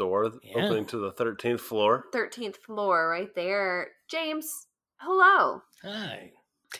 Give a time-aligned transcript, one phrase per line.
[0.00, 0.64] door Yeah.
[0.64, 2.06] opening to the thirteenth floor?
[2.14, 3.88] 13th floor right there.
[4.10, 5.60] James, hello.
[5.82, 6.32] Hi.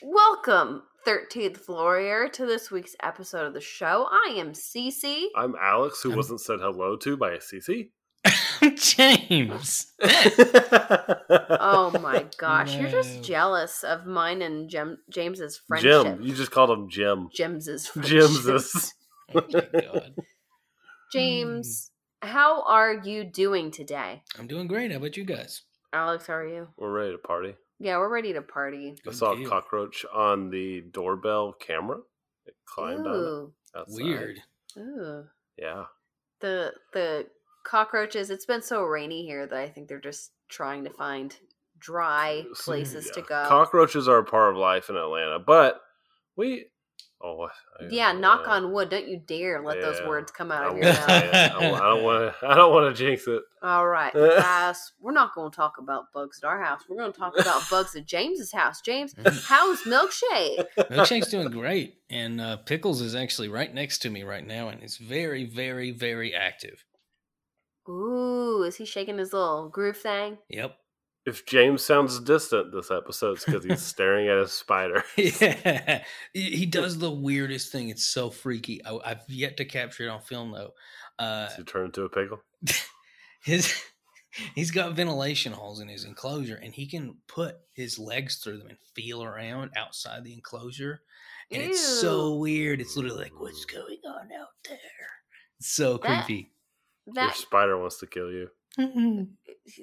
[0.02, 4.08] Welcome, 13th floor, to this week's episode of the show.
[4.10, 5.26] I am Cece.
[5.36, 7.90] I'm Alex, who I'm- wasn't said hello to by a CC.
[8.76, 9.92] James.
[11.62, 16.04] Oh my gosh, you're just jealous of mine and Jim, James's friendship.
[16.04, 16.22] Jim.
[16.22, 17.28] You just called him Jim.
[17.34, 18.30] James's friendship.
[18.30, 18.94] Jim's.
[19.34, 20.14] Oh my God.
[21.12, 21.99] James, hmm.
[22.22, 24.22] How are you doing today?
[24.38, 24.90] I'm doing great.
[24.90, 25.62] How about you guys?
[25.92, 26.68] Alex, how are you?
[26.76, 27.54] We're ready to party.
[27.78, 28.94] Yeah, we're ready to party.
[28.98, 31.98] I Good saw a cockroach on the doorbell camera.
[32.46, 33.78] It climbed on it.
[33.78, 34.02] Outside.
[34.04, 34.40] Weird.
[34.78, 35.24] ooh.
[35.56, 35.84] Yeah.
[36.40, 37.26] The the
[37.64, 38.30] cockroaches.
[38.30, 41.34] It's been so rainy here that I think they're just trying to find
[41.78, 43.44] dry So, places to go.
[43.48, 45.80] Cockroaches are a part of life in Atlanta, but
[46.36, 46.66] we.
[47.22, 48.88] Oh, I- yeah, knock uh, on wood.
[48.88, 51.08] Don't you dare let those words come I out of won't your mouth.
[51.10, 52.46] I don't want to.
[52.48, 53.42] I don't want to jinx it.
[53.62, 54.92] All right, guys.
[55.00, 56.80] We're not going to talk about bugs at our house.
[56.88, 58.80] We're going to talk about bugs at James's house.
[58.80, 60.64] James, how's milkshake?
[60.90, 64.82] Milkshake's doing great, and uh, Pickles is actually right next to me right now, and
[64.82, 66.84] is very, very, very active.
[67.88, 70.38] Ooh, is he shaking his little groove thing?
[70.48, 70.76] Yep.
[71.26, 75.04] If James sounds distant this episode, it's because he's staring at a spider.
[75.16, 77.90] Yeah, he he does the weirdest thing.
[77.90, 78.84] It's so freaky.
[78.84, 80.72] I, I've yet to capture it on film though.
[81.18, 82.40] Uh, Does he turn into a pickle?
[83.44, 83.82] his
[84.54, 88.68] he's got ventilation holes in his enclosure, and he can put his legs through them
[88.68, 91.02] and feel around outside the enclosure.
[91.52, 92.80] And it's so weird.
[92.80, 94.78] It's literally like, what's going on out there?
[95.58, 96.52] It's so That- creepy.
[97.12, 98.48] Your spider wants to kill you.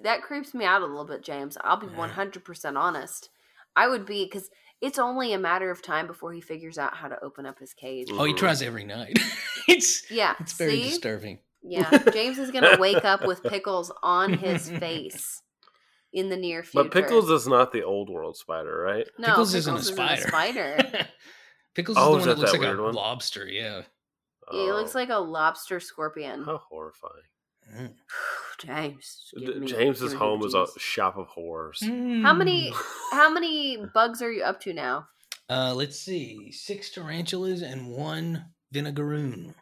[0.04, 1.58] That creeps me out a little bit, James.
[1.62, 3.30] I'll be one hundred percent honest.
[3.76, 4.50] I would be because
[4.82, 7.74] it's only a matter of time before he figures out how to open up his
[7.74, 8.10] cage.
[8.12, 9.18] Oh, he tries every night.
[9.68, 10.84] it's Yeah, it's very see?
[10.90, 11.40] disturbing.
[11.64, 15.42] Yeah, James is gonna wake up with pickles on his face
[16.14, 16.84] in the near future.
[16.90, 19.08] But pickles is not the old world spider, right?
[19.20, 20.22] no, Pickles isn't a spider.
[20.22, 21.08] spider.
[21.76, 22.94] Pickles Oh, is is the one that that looks that like a one?
[22.96, 23.48] lobster.
[23.48, 23.82] Yeah.
[24.54, 26.44] It looks Oh, like a lobster scorpion.
[26.46, 27.24] how horrifying.
[27.76, 27.94] Mm.
[28.60, 31.80] James, D- give me- James's me home is a shop of horrors.
[31.84, 32.76] How many Mm.
[33.12, 35.08] how many bugs are you up to now?
[35.50, 39.54] Uh, let's see, six tarantulas and one vinegaroon.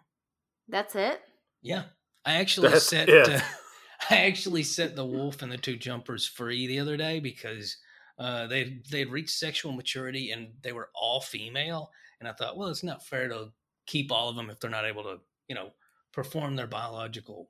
[0.68, 1.22] That's it.
[1.62, 1.84] Yeah,
[2.26, 3.10] I actually That's set.
[3.10, 3.28] it.
[3.30, 3.40] Uh,
[4.10, 7.78] I actually set the wolf and the two jumpers free the other day because
[8.18, 12.58] uh, they they had reached sexual maturity and they were all female, and I thought,
[12.58, 13.50] well, it's not fair to
[13.88, 15.18] keep all of them if they're not able to,
[15.48, 15.72] you know,
[16.14, 17.50] perform their biological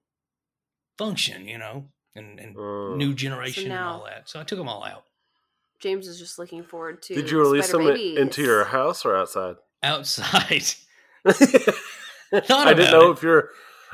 [0.97, 2.97] function, you know, and and Mm.
[2.97, 4.29] new generation now- and all that.
[4.29, 5.03] So I took them all out
[5.79, 7.13] James is just looking forward to.
[7.15, 8.17] Did you release spider them babies.
[8.17, 9.57] into your house or outside?
[9.83, 10.63] outside.
[11.25, 13.17] I didn't know it.
[13.17, 13.49] if you're.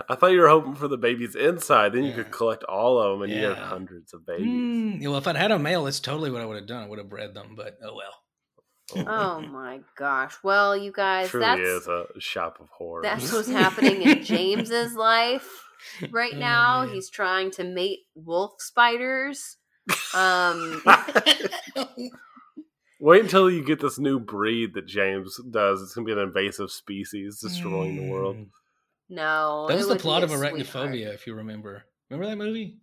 [0.10, 1.94] I thought you were hoping for the babies inside.
[1.94, 2.16] Then you Yeah.
[2.18, 4.48] could collect all of them, and you had hundreds of babies.
[4.48, 6.84] Mm, well, if I'd had a male, that's totally what I would have done.
[6.84, 9.06] I would have bred them, but oh well.
[9.08, 10.36] Oh my gosh!
[10.44, 13.04] Well, you guys, Truly that's is a shop of horrors.
[13.04, 15.64] that's what's happening in James's life
[16.12, 16.86] right Oh, now.
[16.86, 16.94] man.
[16.94, 19.58] He's trying to mate wolf spiders.
[20.16, 20.84] Um,
[23.00, 25.82] Wait until you get this new breed that James does.
[25.82, 28.36] It's gonna be an invasive species destroying the world.
[28.38, 28.48] Mm.
[29.10, 30.54] no, That was the plot a of sweetheart.
[30.56, 31.84] Arachnophobia, if you remember.
[32.10, 32.78] Remember that movie?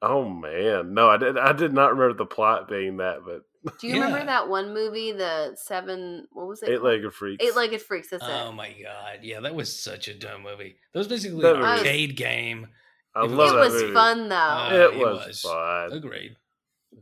[0.00, 1.38] Oh man, no, I did.
[1.38, 3.42] I did not remember the plot being that, but
[3.80, 6.26] Do you remember that one movie, the seven?
[6.32, 6.70] What was it?
[6.70, 7.44] Eight legged freaks.
[7.44, 8.08] Eight legged freaks.
[8.10, 8.42] That's Oh it.
[8.48, 10.76] Oh my god, yeah, that was such a dumb movie.
[10.92, 12.68] That was basically That an movie- arcade game.
[13.14, 14.36] I It love It that was fun though.
[14.36, 15.40] Uh, It it was, was.
[15.42, 15.92] fun.
[15.92, 16.36] Agreed.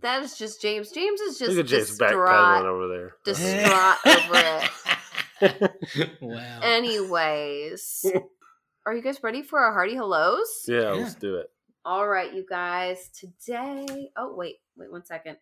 [0.02, 0.90] that is just James.
[0.92, 2.64] James is just Look at James distraught.
[2.66, 3.14] over there.
[3.24, 4.60] Distraught over
[5.42, 5.72] it.
[6.20, 6.60] wow.
[6.62, 8.04] Anyways,
[8.86, 10.64] are you guys ready for our hearty hellos?
[10.66, 10.90] yeah, Yeah.
[10.90, 11.50] let's do it.
[11.84, 13.08] All right, you guys.
[13.18, 15.38] Today, oh wait, wait one second.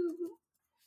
[0.00, 0.36] Beep, boop, boop.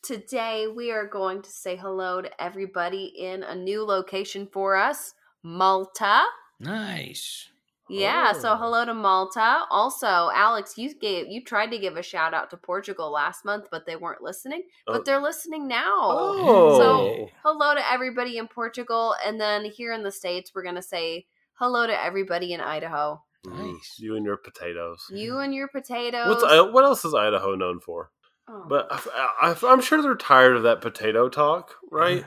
[0.04, 5.14] Today we are going to say hello to everybody in a new location for us,
[5.44, 6.24] Malta.
[6.60, 7.50] nice.
[7.90, 8.56] Yeah, so Oh.
[8.56, 9.66] hello to Malta.
[9.70, 13.68] Also, Alex, you gave you tried to give a shout out to Portugal last month,
[13.72, 14.64] but they weren't listening.
[14.88, 15.04] But Oh.
[15.06, 15.98] they're listening now.
[16.02, 20.82] Oh, So hello to everybody in Portugal, and then here in the states, we're gonna
[20.82, 23.22] say hello to everybody in Idaho.
[23.46, 24.00] Mm, Nice.
[24.00, 25.06] you and your potatoes.
[25.12, 26.42] You and your potatoes.
[26.42, 28.12] What's what else is Idaho known for?
[28.48, 28.66] Oh.
[28.68, 32.26] But I, am sure they're tired of that potato talk, right?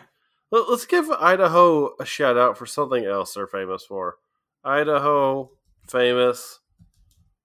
[0.51, 4.17] Let, us give Idaho a shout out for something else they're famous for.
[4.65, 5.51] Idaho,
[5.87, 6.61] famous.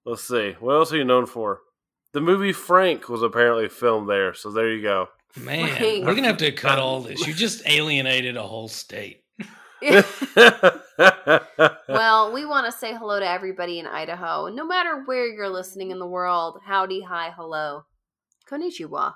[0.05, 0.55] Let's see.
[0.59, 1.61] What else are you known for?
[2.13, 5.09] The movie Frank was apparently filmed there, so there you go.
[5.37, 6.03] Man, Right.
[6.03, 7.25] we're gonna have to cut all this.
[7.25, 9.23] You just alienated a whole state.
[11.87, 14.49] well, we want to say hello to everybody in Idaho.
[14.49, 17.85] No matter where you're listening in the world, howdy, hi, hello.
[18.51, 19.13] Konnichiwa.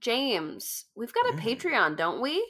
[0.00, 1.40] James, we've got a Mm.
[1.40, 2.44] Patreon, don't we?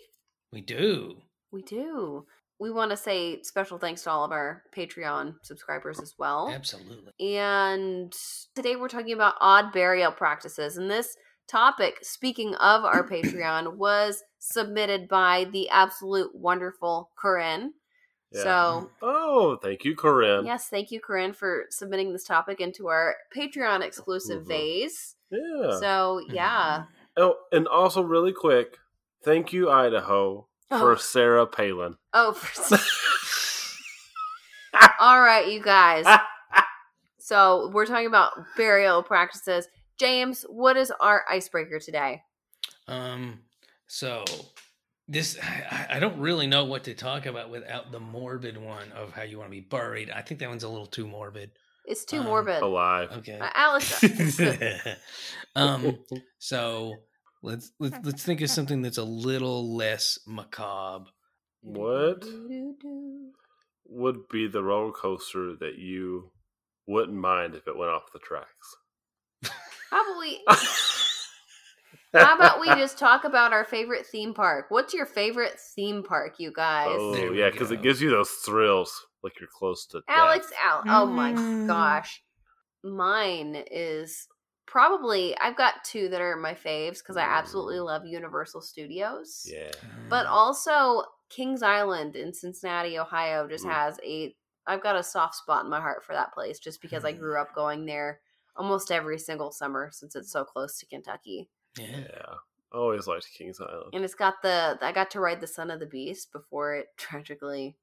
[0.52, 1.16] We do.
[1.50, 2.26] We do.
[2.58, 6.50] We want to say special thanks to all of our Patreon subscribers as well.
[6.50, 7.12] Absolutely.
[7.36, 8.12] And
[8.54, 10.76] today we're talking about odd burial practices.
[10.76, 11.16] And this
[11.48, 17.74] topic, speaking of our Patreon, was submitted by the absolute wonderful Corinne.
[18.34, 18.42] Yeah.
[18.42, 20.46] So, oh, thank you, Corinne.
[20.46, 24.48] yes, thank you, Corinne, for submitting this topic into our Patreon exclusive Mhm.
[24.48, 25.16] vase.
[25.30, 25.78] Yeah.
[25.78, 26.84] So, yeah.
[27.16, 28.78] oh, and also really quick,
[29.22, 30.96] thank you, Idaho, for Oh.
[30.96, 31.96] Sarah Palin.
[32.14, 32.78] Oh, for...
[35.00, 36.06] all right, you guys.
[37.18, 39.68] So, we're talking about burial practices.
[39.98, 42.22] James, what is our icebreaker today?
[42.88, 43.40] Um.
[43.86, 44.24] So
[45.12, 49.12] this I, I don't really know what to talk about without the morbid one of
[49.12, 50.10] how you want to be buried.
[50.10, 51.50] I think that one's a little too morbid.
[51.84, 52.62] It's too Um, morbid.
[52.62, 53.10] Alive.
[53.18, 53.38] Okay.
[53.38, 54.02] Uh, Alex,
[55.56, 55.98] um.
[56.38, 56.94] So
[57.42, 61.10] let's let's let's think of something that's a little less macabre.
[61.60, 62.24] What
[63.86, 66.30] would be the roller coaster that you
[66.86, 68.76] wouldn't mind if it went off the tracks?
[69.90, 70.40] Probably.
[72.14, 74.66] How about we just talk about our favorite theme park?
[74.70, 77.06] What's your favorite theme park, you guys?
[77.06, 80.52] Oh There yeah, because it gives you those thrills, like you're close to Alex, death.
[80.62, 80.84] Al.
[80.88, 81.66] Oh my Mm.
[81.66, 82.22] gosh.
[82.84, 84.28] Mine is
[84.66, 89.54] probably, I've got two that are my faves because I absolutely love Universal Studios.
[89.54, 89.70] Yeah,
[90.10, 93.72] But also, Kings Island in Cincinnati, Ohio just Mm.
[93.72, 94.36] has a,
[94.66, 97.18] I've got a soft spot in my heart for that place just because I Mm.
[97.18, 98.20] grew up going there
[98.56, 101.50] almost every single summer since it's so close to Kentucky.
[101.78, 101.86] Yeah.
[101.98, 102.34] yeah.
[102.72, 103.90] I always liked Kings Island.
[103.92, 106.88] And it's got the I got to ride the Son of the Beast before it
[106.96, 107.76] tragically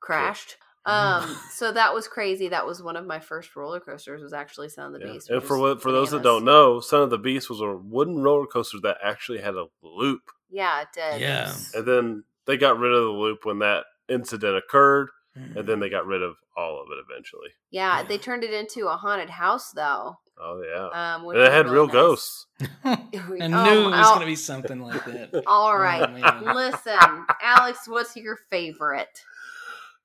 [0.00, 0.56] crashed.
[0.86, 2.48] Um, so that was crazy.
[2.48, 4.22] That was one of my first roller coasters.
[4.22, 5.12] Was actually Son of the Yeah.
[5.12, 5.28] Beast.
[5.28, 8.22] And for what, for those that don't know, Son of the Beast was a wooden
[8.22, 11.20] roller coaster that actually had a loop, yeah, it did.
[11.20, 11.52] Yeah.
[11.74, 15.10] and then they got rid of the loop when that incident occurred.
[15.34, 17.48] And then they got rid of all of it eventually.
[17.70, 17.98] yeah.
[18.00, 18.06] Yeah.
[18.08, 20.16] They turned it into a haunted house though.
[20.42, 21.92] Oh yeah, Um, and it had real nice.
[21.92, 22.46] ghosts.
[22.84, 25.42] I Oh, knew it was Al- going to be something like that.
[25.46, 27.80] all right, Oh, listen, Alex.
[27.86, 29.20] What's your favorite?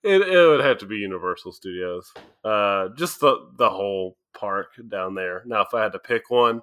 [0.03, 2.11] It, it would have to be Universal Studios.
[2.43, 5.41] Uh, just the the whole park down there.
[5.45, 6.61] Now, if I had to pick one,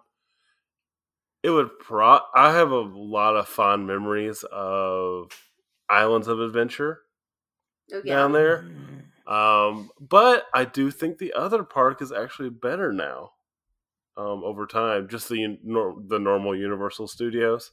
[1.42, 2.20] it would pro.
[2.34, 5.32] I have a lot of fond memories of
[5.88, 7.00] Islands of Adventure
[7.92, 8.14] Oh, yeah.
[8.14, 8.66] down there.
[9.26, 13.30] Um, but I do think the other park is actually better now.
[14.16, 15.56] Um, over time, just the
[16.06, 17.70] the normal Universal Studios.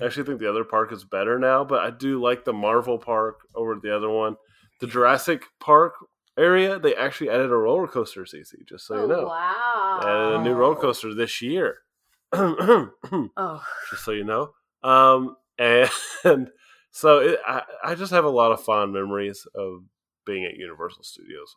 [0.00, 2.98] I actually think the other park is better now, but I do like the Marvel
[2.98, 4.36] Park over the other one.
[4.80, 5.94] The Jurassic Park
[6.38, 9.26] area, they actually added a roller coaster, CC, just so oh, you know.
[9.26, 10.00] wow.
[10.02, 11.78] They added a new roller coaster this year.
[12.32, 13.62] oh.
[13.90, 14.50] just so you know.
[14.82, 16.50] Um, and
[16.96, 19.84] so it, I, I just have a lot of fond memories of
[20.24, 21.54] being at Universal Studios.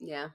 [0.00, 0.28] yeah.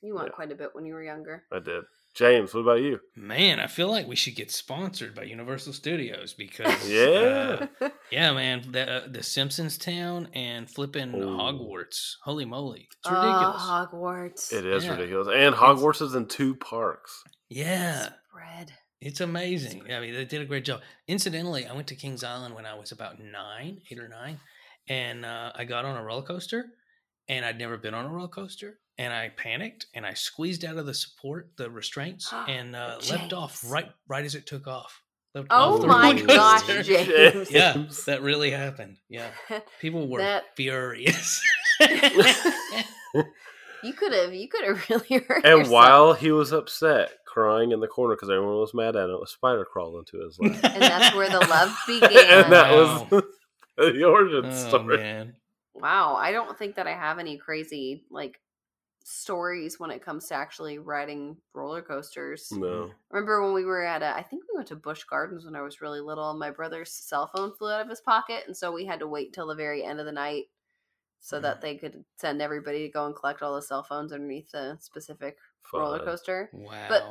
[0.00, 0.32] You went Yeah.
[0.34, 1.44] quite a bit when you were younger.
[1.52, 1.82] I did.
[2.14, 3.00] James, what about you?
[3.16, 7.66] Man, I feel like we should get sponsored by Universal Studios because Yeah.
[7.80, 11.36] uh, yeah, man, the uh, the Simpsons town and flipping Ooh.
[11.36, 12.12] Hogwarts.
[12.24, 13.62] Holy moly, it's Oh, ridiculous.
[13.62, 14.52] Hogwarts.
[14.52, 14.92] It is Yeah.
[14.92, 15.28] ridiculous.
[15.32, 17.22] And Hogwarts is in two parks.
[17.48, 18.72] yeah, Spread.
[19.00, 19.82] It's amazing.
[19.92, 20.80] I mean, they did a great job.
[21.06, 24.40] Incidentally, I went to Kings Island when I was about nine, eight or nine,
[24.88, 26.66] and uh, I got on a roller coaster,
[27.28, 30.76] and I'd never been on a roller coaster, and I panicked and I squeezed out
[30.78, 35.02] of the support, the restraints, and uh, leapt off right right as it took off.
[35.34, 36.82] Leapt Oh off my gosh, coaster.
[36.82, 37.50] James.
[37.52, 38.96] Yeah, that really happened.
[39.08, 39.28] Yeah,
[39.80, 41.40] people were That- furious.
[43.84, 44.34] You could have.
[44.34, 45.68] You could have really hurt And yourself.
[45.70, 49.26] while he was upset, crying in the corner because everyone was mad at him, a
[49.26, 50.74] spider crawled into his lap.
[50.74, 52.10] and that's where the love began.
[52.44, 53.06] and that Wow.
[53.10, 53.22] was
[53.76, 54.96] the origin oh story.
[54.98, 55.34] man,
[55.74, 58.40] Wow, I don't think that I have any crazy like
[59.04, 62.50] stories when it comes to actually riding roller coasters.
[62.52, 62.90] No.
[63.10, 65.62] Remember when we were at a, I think we went to Busch Gardens when I
[65.62, 68.72] was really little, and my brother's cell phone flew out of his pocket, and so
[68.72, 70.46] we had to wait till the very end of the night
[71.20, 74.50] so that they could send everybody to go and collect all the cell phones underneath
[74.50, 75.36] the specific
[75.72, 76.50] roller coaster.
[76.52, 76.86] wow.
[76.88, 77.04] But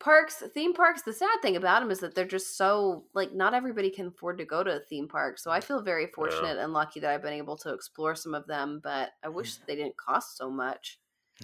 [0.00, 3.52] Parks, theme parks, the sad thing about them is that they're just so like not
[3.52, 5.40] everybody can afford to go to a theme park.
[5.40, 8.46] So I feel very fortunate and lucky that I've been able to explore some of
[8.46, 11.00] them, but I wish they didn't cost so much.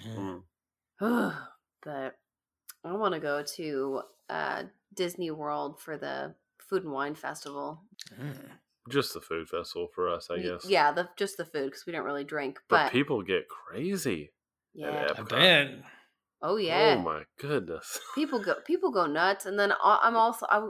[0.06, 0.42] Mm.
[1.00, 2.14] but
[2.84, 4.62] I want to go to uh,
[4.94, 7.82] Disney World for the Food and Wine Festival.
[8.20, 8.36] Mm.
[8.90, 10.66] Just the food festival for us, I guess.
[10.68, 12.58] Yeah, the just the food because we don't really drink.
[12.68, 14.32] But, But, people get crazy.
[14.74, 15.28] yeah, I Epcot.
[15.30, 15.68] bet.
[16.42, 17.98] oh, oh yeah, Oh my goodness.
[18.14, 19.46] people go people go nuts.
[19.46, 20.68] And then I- I'm also I,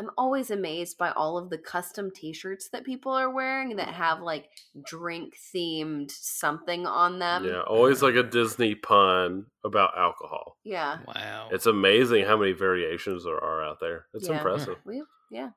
[0.00, 4.20] I'm always amazed by all of the custom T-shirts that people are wearing that have
[4.20, 4.46] like
[4.86, 7.44] drink themed something on them.
[7.44, 10.56] yeah, always like a Disney pun about alcohol.
[10.64, 10.98] yeah.
[11.06, 11.50] Wow.
[11.52, 14.06] It's amazing how many variations there are out there.
[14.14, 14.36] It's Yeah.
[14.38, 14.78] impressive.
[14.86, 15.50] We yeah.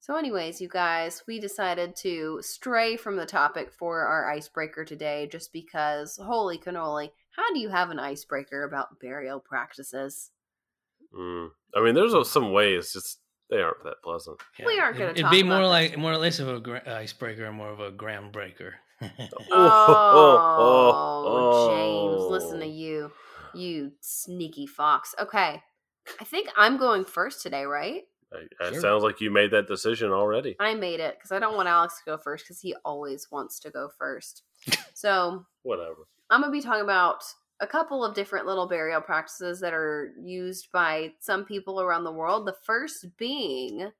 [0.00, 5.28] So, anyways, you guys, we decided to stray from the topic for our icebreaker today,
[5.30, 10.30] just because holy cannoli, how do you have an icebreaker about burial practices?
[11.14, 11.48] Mm.
[11.74, 13.18] I mean, there's some ways, just
[13.50, 14.38] they aren't that pleasant.
[14.64, 15.68] we aren't gonna It'd be about more this.
[15.68, 18.72] like more or less of a gra- icebreaker and more of a groundbreaker.
[19.50, 23.10] Oh, James, listen to you,
[23.54, 25.14] you sneaky fox.
[25.20, 25.62] Okay,
[26.20, 28.02] I think I'm going first today, right?
[28.32, 28.80] It Sure.
[28.80, 30.56] sounds like you made that decision already.
[30.60, 33.58] I made it because I don't want Alex to go first because he always wants
[33.60, 34.42] to go first.
[34.94, 36.06] So Whatever.
[36.30, 37.24] I'm going to be talking about
[37.60, 42.12] a couple of different little burial practices that are used by some people around the
[42.12, 42.46] world.
[42.46, 43.90] The first being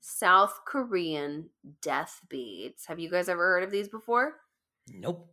[0.00, 1.48] South Korean
[1.80, 2.86] death beads.
[2.86, 4.34] Have you guys ever heard of these before?
[4.88, 5.28] nope.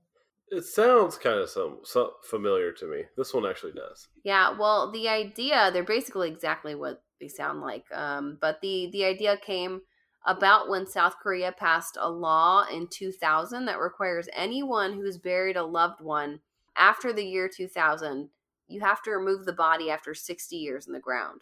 [0.51, 3.03] It sounds kind of some, some familiar to me.
[3.15, 4.07] This one actually does.
[4.23, 7.85] Yeah, well, the idea, they're basically exactly what they sound like.
[7.93, 9.81] Um, but the, the idea came
[10.25, 15.63] about when South Korea passed a law in 2000 that requires anyone who's buried a
[15.63, 16.39] loved one
[16.75, 18.29] after the year 2000,
[18.67, 21.41] you have to remove the body after 60 years in the ground.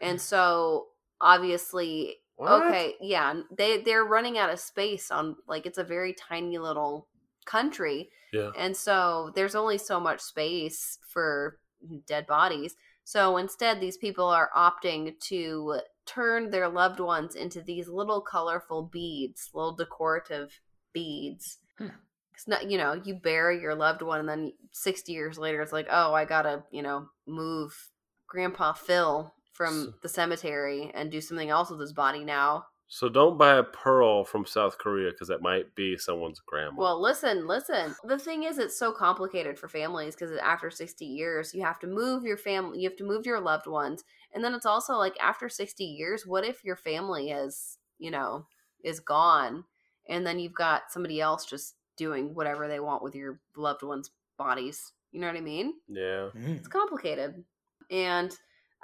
[0.00, 0.88] And so,
[1.20, 2.66] obviously, What?
[2.66, 7.08] okay, yeah, they they're running out of space on like it's a very tiny little
[7.46, 8.10] country.
[8.32, 8.50] Yeah.
[8.56, 11.58] And so there's only so much space for
[12.06, 12.76] dead bodies.
[13.06, 18.82] So instead, these people are opting to turn their loved ones into these little colorful
[18.92, 20.60] beads, little decorative
[20.92, 21.58] beads.
[21.78, 21.90] Hmm.
[22.34, 25.72] It's not, you know, you bury your loved one, and then 60 years later, it's
[25.72, 27.90] like, oh, I gotta, you know, move
[28.26, 32.64] Grandpa Phil from the cemetery and do something else with his body now.
[32.88, 36.80] So don't buy a pearl from South Korea because that might be someone's grandma.
[36.80, 37.96] Well, listen, listen.
[38.04, 41.88] The thing is, it's so complicated for families because after 60 years, you have to
[41.88, 44.04] move your family, you have to move your loved ones.
[44.32, 48.46] And then it's also like after 60 years, what if your family is, you know,
[48.84, 49.64] is gone
[50.08, 54.10] and then you've got somebody else just doing whatever they want with your loved ones'
[54.38, 54.92] bodies?
[55.10, 55.74] You know what I mean?
[55.88, 56.28] yeah.
[56.36, 56.58] Mm.
[56.58, 57.42] It's complicated.
[57.90, 58.36] And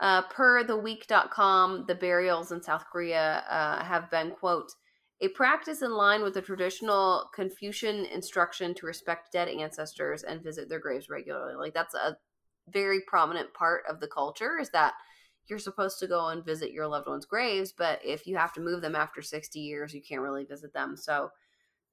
[0.02, 4.72] uh, per theweek.com, the burials in South Korea uh, have been, quote,
[5.20, 10.68] a practice in line with the traditional Confucian instruction to respect dead ancestors and visit
[10.68, 11.54] their graves regularly.
[11.54, 12.16] Like, that's a
[12.68, 14.94] very prominent part of the culture is that
[15.46, 18.60] you're supposed to go and visit your loved ones' graves, but if you have to
[18.60, 20.96] move them after 60 years, you can't really visit them.
[20.96, 21.30] So,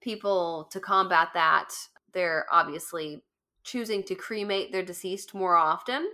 [0.02, 1.70] people to combat that,
[2.12, 3.24] they're obviously
[3.64, 6.08] choosing to cremate their deceased more often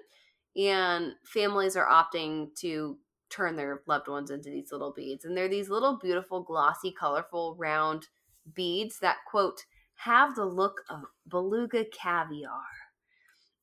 [0.55, 2.97] and families are opting to
[3.29, 7.55] turn their loved ones into these little beads and they're these little beautiful glossy colorful
[7.57, 8.07] round
[8.53, 12.61] beads that quote have the look of beluga caviar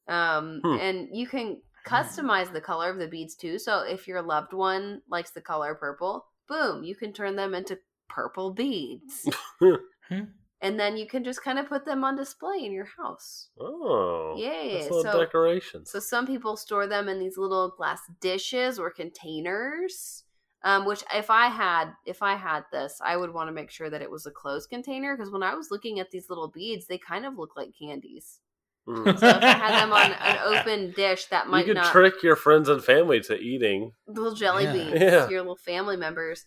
[0.08, 0.76] um Hmm.
[0.78, 5.02] and you can customize the color of the beads too so if your loved one
[5.08, 9.28] likes the color purple boom you can turn them into purple beads
[10.08, 10.24] Hmm.
[10.62, 14.34] And then you can just kind of put them on display in your house Oh.
[14.38, 15.90] Yeah, little so- decorations.
[15.90, 20.24] so some people store them in these little glass dishes or containers.
[20.64, 23.90] Um, which if I had if I had this, I would want to make sure
[23.90, 26.86] that it was a closed container because when I was looking at these little beads,
[26.86, 28.38] they kind of look like candies.
[28.88, 29.18] Mm.
[29.18, 31.82] So if I had them on an open dish, that might not you might could
[31.86, 33.90] not trick your friends and family to eating.
[34.06, 34.72] little jelly Yeah.
[34.72, 35.28] beans, Yeah.
[35.28, 36.46] your little family members.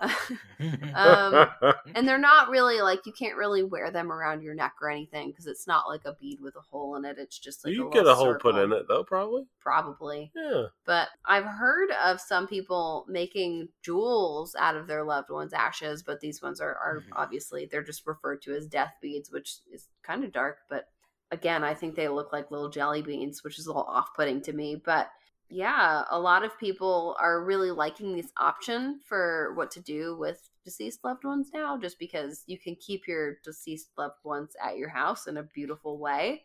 [0.94, 1.48] um,
[1.94, 5.30] and they're not really like you can't really wear them around your neck or anything
[5.30, 7.16] because it's not like a bead with a hole in it.
[7.18, 9.44] It's just like you a get a hole put in it though, probably.
[9.60, 10.32] Probably.
[10.34, 10.66] Yeah.
[10.84, 16.20] But I've heard of some people making jewels out of their loved ones' ashes, but
[16.20, 17.12] these ones are, are Mhm.
[17.12, 20.58] obviously they're just referred to as death beads, which is kind of dark.
[20.68, 20.88] But
[21.30, 24.52] again, I think they look like little jelly beans, which is a little off-putting to
[24.52, 24.76] me.
[24.76, 25.08] But
[25.48, 30.48] yeah, a lot of people are really liking this option for what to do with
[30.64, 34.88] deceased loved ones now, just because you can keep your deceased loved ones at your
[34.88, 36.44] house in a beautiful way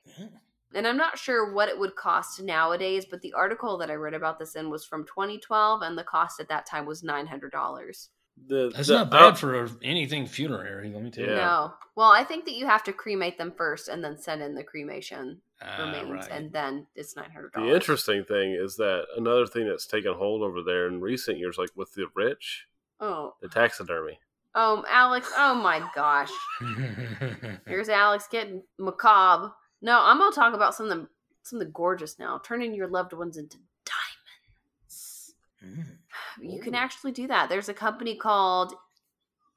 [0.73, 4.13] and I'm not sure what it would cost nowadays, but the article that I read
[4.13, 7.51] about this in was from 2012, and the cost at that time was nine hundred
[7.51, 8.09] dollars.
[8.47, 10.91] The, That's the- not bad uh, for anything funerary.
[10.91, 11.31] Let me tell you.
[11.31, 11.37] Yeah.
[11.37, 14.55] No, well, I think that you have to cremate them first, and then send in
[14.55, 16.31] the cremation Ah, remains, right.
[16.31, 20.41] and then it's nine hundred The interesting thing is that another thing that's taken hold
[20.41, 22.67] over there in recent years, like with the rich,
[22.99, 24.19] Oh, the taxidermy.
[24.53, 25.31] Oh, Alex.
[25.37, 26.31] Oh my gosh.
[27.67, 29.53] Here's Alex getting macabre.
[29.81, 31.07] No, I'm gonna talk about something
[31.43, 32.39] something gorgeous now.
[32.43, 35.33] Turning your loved ones into diamonds.
[35.65, 35.97] Mm.
[36.41, 37.49] You can actually do that.
[37.49, 38.73] There's a company called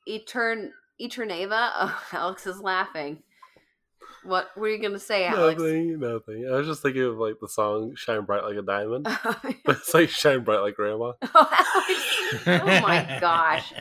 [0.09, 0.71] Etern
[1.01, 1.71] Eterneva.
[1.77, 3.23] Oh, Alex is laughing.
[4.25, 5.61] What were you gonna say, Alex?
[5.61, 6.49] Nothing, nothing.
[6.51, 9.77] I was just thinking of like the song "Shine Bright Like a Diamond," oh, but
[9.77, 11.85] it's like "Shine Bright Like Grandma." oh,
[12.47, 13.73] Oh my gosh.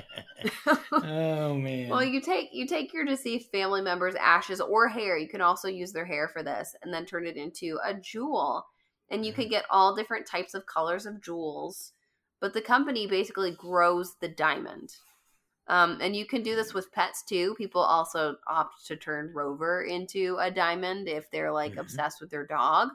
[0.92, 1.90] oh man.
[1.90, 5.18] Well, you take you take your deceased family members' ashes or hair.
[5.18, 8.66] You can also use their hair for this, and then turn it into a jewel.
[9.10, 9.52] And you can mm-hmm.
[9.52, 11.94] get all different types of colors of jewels.
[12.42, 14.90] But the company basically grows the diamond.
[15.68, 17.56] Um, and you can do this with pets too.
[17.56, 21.80] People also opt to turn Rover into a diamond if they're like Mhm.
[21.80, 22.90] obsessed with their dog.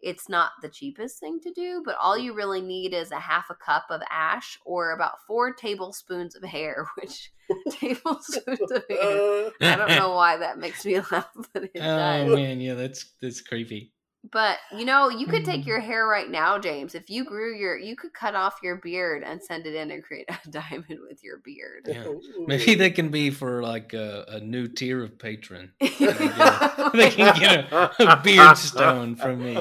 [0.00, 3.50] It's not the cheapest thing to do, but all you really need is a half
[3.50, 7.32] a cup of ash or about four tablespoons of hair, which
[7.70, 9.22] tablespoons of hair.
[9.64, 12.28] I don't know why that makes me laugh, but it oh does.
[12.28, 13.92] man, yeah, that's that's creepy.
[14.30, 15.66] But you know, you could take Mhm.
[15.66, 16.94] your hair right now, James.
[16.94, 20.02] If you grew your, you could cut off your beard and send it in and
[20.02, 21.86] create a diamond with your beard.
[21.86, 22.04] Yeah.
[22.46, 25.72] Maybe they can be for like a, a new tier of patron.
[25.80, 25.88] they
[26.94, 29.58] They can get a, a beard stone from me.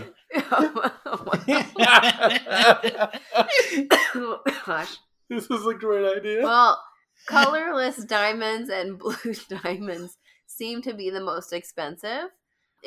[4.65, 4.97] Gosh.
[5.29, 6.43] this is a great idea.
[6.43, 6.81] Well,
[7.27, 9.33] colorless diamonds and blue
[9.63, 12.29] diamonds seem to be the most expensive.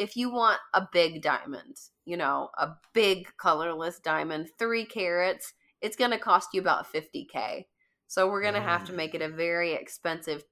[0.01, 1.77] If you want a big diamond,
[2.07, 7.67] you know, a big colorless diamond, three carats, it's going to cost you about 50K.
[8.07, 8.97] So we're going to have to Mm.
[8.97, 10.43] make it a very expensive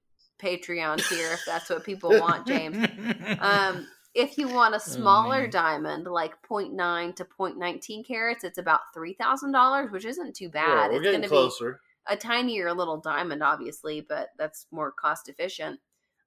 [0.41, 2.77] Patreon tier if that's what people want, James.
[3.41, 5.49] Um, if you want a smaller man.
[5.51, 10.89] diamond, like 0.9 to 0.19 carats, it's about $3,000, which isn't too bad.
[10.89, 11.67] we're it's getting going to be
[12.07, 15.79] a tinier little diamond, obviously, but that's more cost efficient.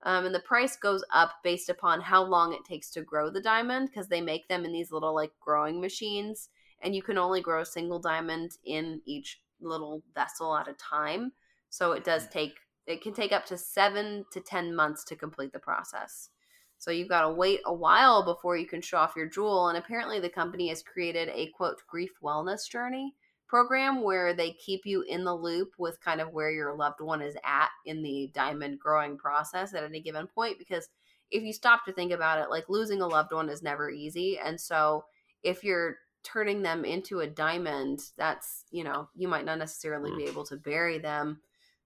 [0.05, 3.41] Um, and the price goes up based upon how long it takes to grow the
[3.41, 6.49] diamond because they make them in these little like growing machines,
[6.81, 11.33] and you can only grow a single diamond in each little vessel at a time.
[11.71, 12.55] So it does take
[12.87, 16.31] it can take up to seven to ten months to complete the process.
[16.79, 19.69] So you've got to wait a while before you can show off your jewel.
[19.69, 23.15] And apparently, the company has created a quote grief wellness journey
[23.53, 27.21] program where they keep you in the loop with kind of where your loved one
[27.21, 30.88] is at in the diamond growing process at any given point because
[31.31, 34.38] if you stop to think about it like losing a loved one is never easy
[34.43, 35.05] and so
[35.43, 40.25] if you're turning them into a diamond that's you know you might not necessarily be
[40.25, 41.38] able to bury them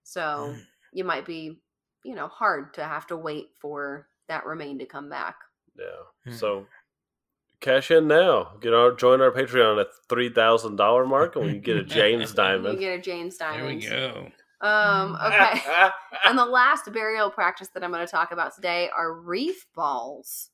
[0.03, 0.21] so
[0.55, 0.61] Mm.
[0.93, 1.59] you might be
[2.05, 5.35] you know hard to have to wait for that remain to come back
[5.77, 5.85] Yeah.
[6.31, 6.31] Hmm.
[6.37, 6.65] So
[7.59, 8.53] cash in now.
[8.61, 11.83] Get our join our Patreon at three thousand dollar mark, and we can get a
[11.99, 12.73] James diamond.
[12.75, 14.29] you get a james There diamond we go.
[14.61, 15.61] um okay
[16.25, 20.49] and the last burial practice that I'm going to talk about today are reef balls.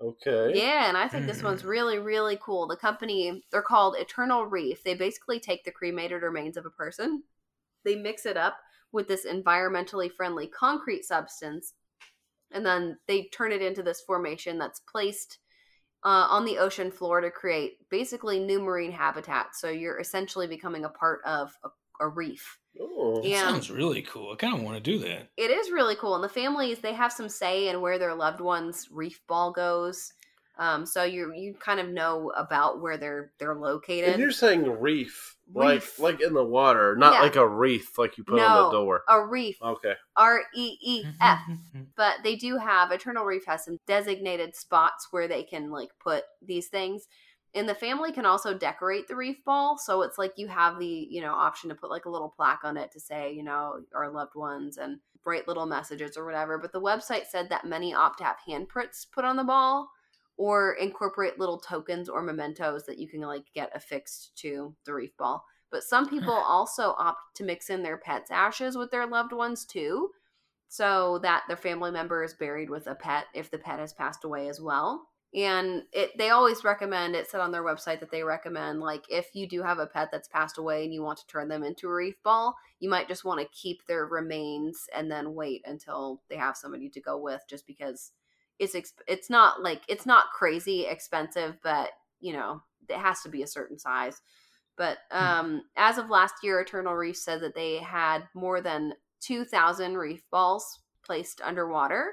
[0.00, 0.52] okay.
[0.54, 1.68] Yeah, and I think this one's Mm.
[1.68, 2.66] really, really cool.
[2.66, 4.82] The company, they're called Eternal Reef.
[4.84, 7.22] They basically take the cremated remains of a person,
[7.84, 8.56] they mix it up
[8.92, 11.74] with this environmentally friendly concrete substance,
[12.52, 15.38] and then they turn it into this formation that's placed
[16.04, 19.54] uh, on the ocean floor to create basically new marine habitat.
[19.56, 21.68] So you're essentially becoming a part of a,
[22.04, 22.58] a reef.
[22.80, 23.20] Oh.
[23.22, 23.48] That Yeah.
[23.48, 24.32] sounds really cool.
[24.32, 25.30] I kind of want to do that.
[25.36, 28.40] it is really cool and the families they have some say in where their loved
[28.40, 30.12] ones reef ball goes
[30.58, 34.64] um, so you you kind of know about where they're they're located And you're saying
[34.80, 35.98] reef, Reef.
[35.98, 37.22] like like in the water, not Yeah.
[37.22, 39.02] like a wreath like you put on the door.
[39.08, 39.94] a reef Okay.
[40.16, 41.82] r-e-e-f Mm-hmm.
[41.96, 46.24] but they do have eternal reef has some designated spots where they can like put
[46.42, 47.06] these things
[47.54, 51.06] and the family can also decorate the reef ball so it's like you have the
[51.10, 53.80] you know option to put like a little plaque on it to say you know
[53.94, 57.92] our loved ones and bright little messages or whatever but the website said that many
[57.94, 59.88] opt to have handprints put on the ball
[60.38, 65.14] or incorporate little tokens or mementos that you can like get affixed to the reef
[65.18, 69.32] ball but some people also opt to mix in their pets ashes with their loved
[69.32, 70.10] ones too
[70.68, 74.24] so that their family member is buried with a pet if the pet has passed
[74.24, 75.08] away as well.
[75.34, 79.34] And it they always recommend it said on their website that they recommend like if
[79.34, 81.86] you do have a pet that's passed away and you want to turn them into
[81.86, 86.22] a reef ball, you might just want to keep their remains and then wait until
[86.30, 88.12] they have somebody to go with just because
[88.58, 91.90] it's exp- it's not like it's not crazy expensive but
[92.20, 94.20] you know it has to be a certain size.
[94.76, 99.96] But um as of last year Eternal Reef said that they had more than 2,000
[99.96, 102.12] reef balls placed underwater.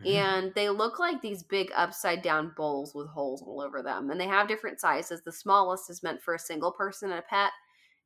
[0.00, 0.08] Mm-hmm.
[0.08, 4.10] And they look like these big upside down bowls with holes all over them.
[4.10, 5.22] And they have different sizes.
[5.22, 7.52] The smallest is meant for a single person and a pet.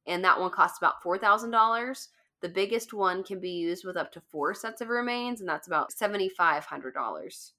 [0.06, 2.08] And that one costs about $4,000.
[2.40, 5.66] The biggest one can be used with up to four sets of remains, and that's
[5.66, 7.50] about $7,500,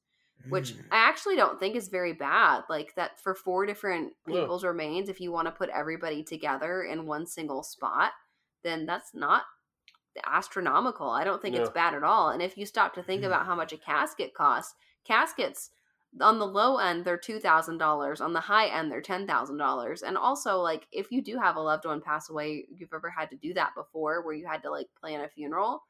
[0.49, 0.86] which Mm.
[0.91, 2.63] I actually don't think is very bad.
[2.69, 7.06] Like that for four different people's remains, if you want to put everybody together in
[7.06, 8.12] one single spot,
[8.63, 9.43] then that's not
[10.27, 11.10] astronomical.
[11.10, 12.30] I don't think it's bad at all.
[12.30, 13.27] And if you stop to think Mm.
[13.27, 14.75] about how much a casket costs,
[15.06, 15.71] caskets
[16.19, 19.56] on the low end they're two thousand dollars on the high end they're ten thousand
[19.56, 23.10] dollars and also like if you do have a loved one pass away you've ever
[23.10, 25.82] had to do that before where you had to like plan a funeral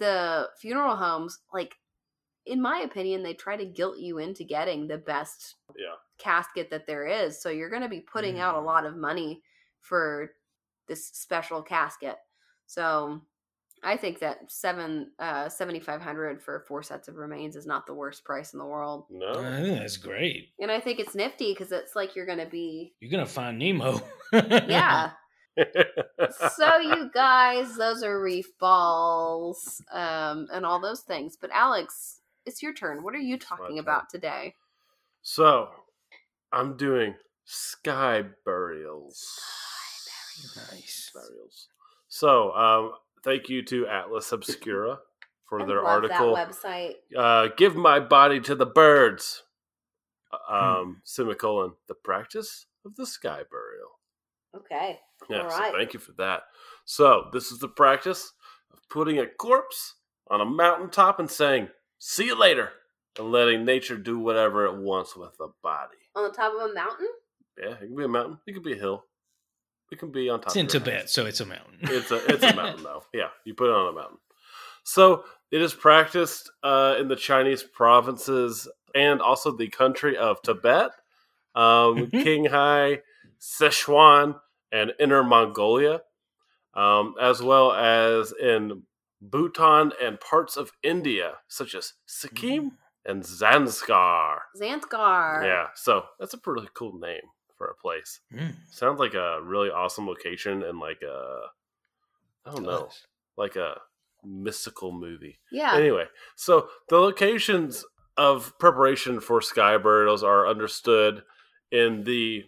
[0.00, 1.76] the funeral homes like
[2.48, 5.94] in my opinion they try to guilt you into getting the best Yeah.
[6.18, 8.64] casket that there is so you're going to be putting out a Mm.
[8.66, 9.42] lot of money
[9.80, 10.32] for
[10.88, 12.16] this special casket
[12.66, 13.20] so
[13.84, 18.24] i think that seven uh 7500 for four sets of remains is not the worst
[18.24, 19.30] price in the world No.
[19.32, 20.48] I think that's great.
[20.58, 23.58] and I think it's nifty because it's like you're going to be, You're gonna find
[23.58, 24.00] Nemo.
[24.32, 25.10] yeah.
[26.56, 31.36] so you guys, those are reef balls, um, and all those things.
[31.40, 33.02] But Alex, it's your turn.
[33.02, 33.78] What are you my talking turn.
[33.78, 34.54] about today?
[35.22, 35.68] so,
[36.52, 39.22] I'm doing sky burials.
[40.56, 41.10] Nice.
[41.14, 41.68] Burials.
[42.08, 44.98] So, um, thank you to Atlas Obscura
[45.48, 46.34] for I their love article.
[46.34, 46.94] that website.
[47.16, 49.42] uh, give my body to the birds.
[50.32, 50.54] Hmm.
[50.54, 53.88] Um, semicolon, the practice of the sky burial.
[54.56, 54.98] Okay.
[55.28, 55.72] Yeah, All so right.
[55.74, 56.42] thank you for that.
[56.84, 58.32] So, this is the practice
[58.72, 59.94] of putting a corpse
[60.30, 62.70] on a mountaintop and saying, see you later,
[63.18, 65.96] and letting nature do whatever it wants with the body.
[66.14, 67.08] On the top of a mountain?
[67.58, 69.04] Yeah, it can be a mountain, it can be a hill,
[69.90, 71.12] it can be on top It's in of Tibet, house.
[71.12, 71.78] so it's a mountain.
[71.82, 73.02] It's a it's a mountain though.
[73.12, 74.18] Yeah, you put it on a mountain.
[74.84, 80.90] So it is practiced uh, in the Chinese provinces and also the country of Tibet,
[81.54, 82.10] um, Mhm.
[82.24, 83.00] Qinghai,
[83.40, 84.40] Sichuan,
[84.72, 86.02] and Inner Mongolia,
[86.74, 88.82] um, as well as in
[89.20, 94.38] Bhutan and parts of India, such as Sikkim and Zanskar.
[94.60, 95.44] Zanskar.
[95.44, 97.22] Yeah, so that's a pretty cool name
[97.56, 98.20] for a place.
[98.32, 101.40] Mm, Sounds like a really awesome location and like a
[102.46, 102.88] I don't know,
[103.36, 103.80] like a
[104.24, 105.38] mystical movie.
[105.52, 105.74] Yeah.
[105.74, 106.04] Anyway,
[106.36, 107.84] so the locations
[108.16, 111.22] of preparation for sky burials are understood
[111.70, 112.44] in the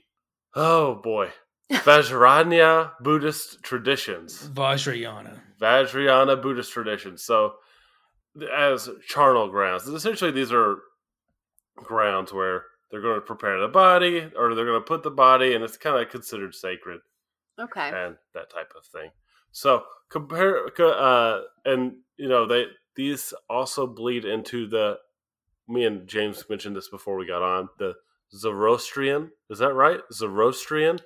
[0.55, 1.31] oh boy,
[1.71, 4.49] Vajrayana Buddhist traditions.
[4.53, 5.41] Vajrayana.
[5.61, 7.23] Vajrayana Buddhist traditions.
[7.23, 7.55] So,
[8.55, 10.79] as charnel grounds, essentially these are
[11.77, 15.55] grounds where they're going to prepare the body, or they're going to put the body,
[15.55, 17.01] and it's kind of considered sacred
[17.59, 17.89] Okay.
[17.95, 19.11] and that type of thing.
[19.53, 24.99] So compare, uh, and you know they these also bleed into the.
[25.69, 27.95] Me and James mentioned this before we got on the
[28.35, 29.31] Zoroastrian.
[29.51, 30.01] Is that right?
[30.13, 30.99] Zoroastrian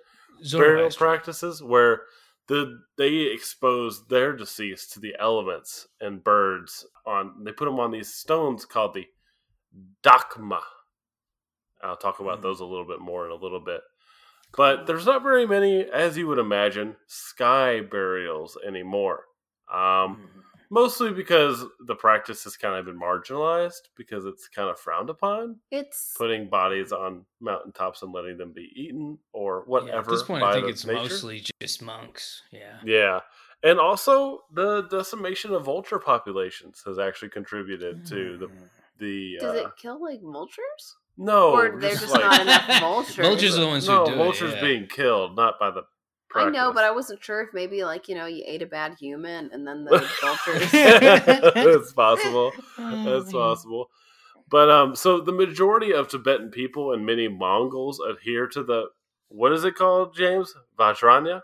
[0.58, 2.02] burial practices where
[2.48, 7.90] the they expose their deceased to the elements and birds on they put them on
[7.90, 9.06] these stones called the
[10.02, 10.60] dakhma
[11.82, 12.42] i'll talk about Mhm.
[12.42, 13.80] those a little bit more in a little bit
[14.56, 19.24] but there's not very many as you would imagine sky burials anymore
[19.72, 20.42] um, Mm.
[20.74, 25.56] Mostly because the practice has kind of been marginalized because it's kind of frowned upon
[25.70, 29.98] It's putting bodies on mountaintops and letting them be eaten or Yeah, whatever.
[29.98, 30.98] at this point, by I think it's nature.
[30.98, 32.42] mostly just monks.
[32.50, 32.78] Yeah.
[32.84, 33.20] Yeah,
[33.62, 38.68] and also the decimation of vulture populations has actually contributed to the Mm.
[38.98, 39.36] the.
[39.40, 40.96] does uh, it kill like vultures?
[41.16, 43.16] no, or there's just not enough vultures?
[43.28, 44.60] Vultures are the ones who no do it, vultures yeah.
[44.60, 45.82] being killed, not by the.
[46.34, 48.94] I know, but I wasn't sure if maybe like you know you ate a bad
[48.98, 50.68] human and then the vultures.
[50.72, 52.52] it's possible.
[52.76, 53.32] Oh, That's man.
[53.32, 53.88] possible.
[54.50, 58.86] But um, so the majority of Tibetan people and many Mongols adhere to the
[59.28, 60.54] what is it called, James?
[60.78, 61.42] Vajrayana.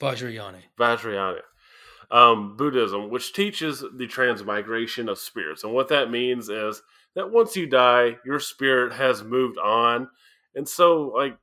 [0.00, 0.62] Vajrayana.
[0.78, 1.40] Vajrayana,
[2.10, 5.64] um, Buddhism, which teaches the transmigration of spirits.
[5.64, 6.82] And what that means is
[7.14, 10.08] that once you die, your spirit has moved on.
[10.54, 11.36] And so, like,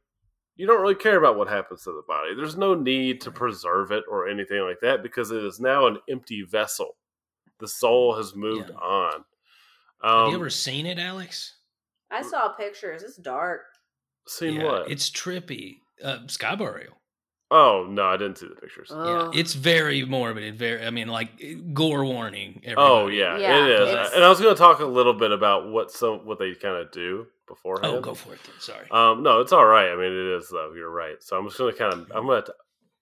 [0.62, 2.36] you don't really care about what happens to the body.
[2.36, 5.98] There's no need to preserve it or anything like that because it is now an
[6.08, 6.98] empty vessel.
[7.60, 8.76] The soul has moved Yeah.
[8.76, 9.26] on.
[10.04, 11.58] Have Um, you ever seen it, Alex?
[12.12, 13.02] I saw pictures.
[13.02, 13.62] It's dark.
[14.28, 14.92] seen yeah, what?
[14.92, 15.80] It's trippy.
[16.04, 17.01] Uh, Sky Burial.
[17.52, 18.90] Oh, no, I didn't see the pictures.
[18.92, 19.32] Ugh.
[19.34, 20.44] Yeah, it's very morbid.
[20.44, 21.30] It very, I mean, like
[21.74, 22.62] gore warning.
[22.78, 23.90] Oh yeah, Yeah, it is.
[23.90, 26.54] it's- And I was going to talk a little bit about what some what they
[26.56, 27.94] kind of do beforehand.
[27.94, 28.40] Oh, go for it.
[28.44, 28.56] Then.
[28.60, 28.90] Sorry.
[28.90, 29.90] Um, no, it's all right.
[29.92, 30.72] I mean, it is though.
[30.76, 31.22] You're right.
[31.22, 32.44] So I'm just gonna kind of I'm gonna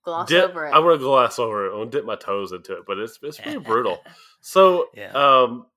[0.04, 0.50] Gloss dip.
[0.50, 0.72] over it.
[0.72, 1.72] I'm gonna gloss over it.
[1.72, 4.00] I'm gonna dip my toes into it, but it's it's pretty brutal.
[4.42, 5.12] So Yeah.
[5.12, 5.68] um,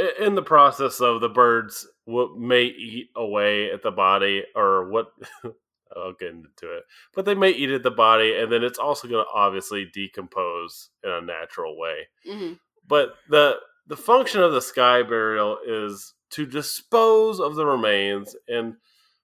[0.00, 4.88] i- in the process of the birds, what may eat away at the body, or
[4.90, 5.12] what
[5.96, 6.84] I'll get into it.
[7.14, 10.90] But they may eat at the body, and then it's also going to obviously decompose
[11.04, 12.08] in a natural way.
[12.26, 12.54] hmm
[12.86, 18.76] But the the function of the sky burial is to dispose of the remains in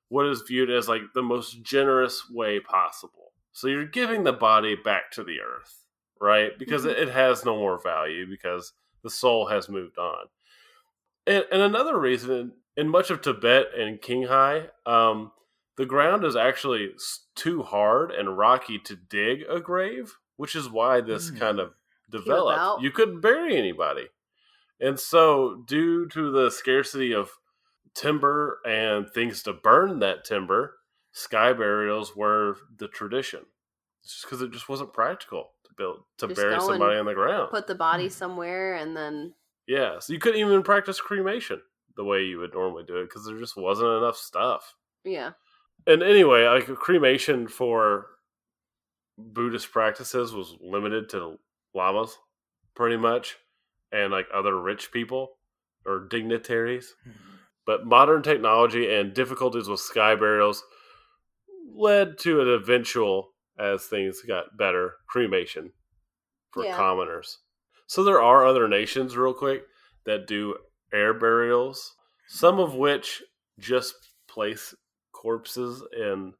[0.08, 3.32] what is viewed as like the most generous way possible.
[3.52, 5.84] So you're giving the body back to the earth,
[6.20, 6.58] right?
[6.58, 6.90] Because Mhm.
[6.92, 8.72] it, it has no more value because
[9.02, 10.28] the soul has moved on.
[11.26, 15.32] And, and another reason, in much of Tibet and Qinghai, um,
[15.76, 16.94] the ground is actually
[17.34, 21.38] too hard and rocky to dig a grave, which is why this Hmm.
[21.38, 21.74] kind of
[22.10, 22.82] developed.
[22.82, 24.08] You couldn't bury anybody.
[24.80, 27.30] And so, due to the scarcity of
[27.94, 30.78] timber and things to burn that timber,
[31.12, 33.46] sky burials were the tradition.
[34.02, 37.14] It's just because it just wasn't practical to build to Just bury somebody on the
[37.14, 37.50] ground.
[37.50, 39.34] Put the body somewhere and then
[39.66, 41.62] yeah, so you couldn't even practice cremation
[41.96, 44.74] the way you would normally do it because there just wasn't enough stuff.
[45.04, 45.32] yeah.
[45.86, 48.06] And anyway, like cremation for
[49.18, 51.38] Buddhist practices was limited to
[51.74, 52.18] lamas,
[52.74, 53.36] pretty much,
[53.92, 55.36] and like other rich people
[55.84, 56.94] or dignitaries.
[57.04, 57.10] Hmm.
[57.66, 60.62] But modern technology and difficulties with sky burials
[61.74, 65.72] led to an eventual, as things got better, cremation
[66.52, 66.76] for Yeah.
[66.76, 67.38] commoners.
[67.86, 69.66] So there are other nations, real quick,
[70.04, 70.56] that do
[70.92, 73.22] air burials, some of which
[73.58, 73.94] just
[74.28, 74.74] place
[75.24, 76.34] corpses in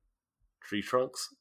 [0.63, 1.35] tree trunks.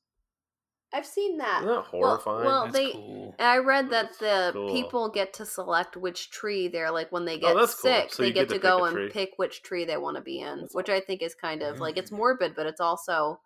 [0.96, 1.64] I've seen that.
[1.64, 2.46] Isn't that horrifying?
[2.46, 3.36] well, That's they- cool.
[3.40, 4.72] I read that the Cool.
[4.72, 7.68] people get to select which tree they're like when they Oh, get cool.
[7.68, 10.22] sick, So they get, get to to go and pick which tree they want to
[10.22, 13.42] be in, That's which I think is kind of like it's morbid, but it's also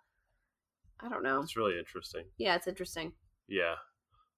[0.99, 1.41] I don't know.
[1.41, 2.25] it's really interesting.
[2.37, 3.13] Yeah, it's interesting.
[3.47, 3.75] Yeah.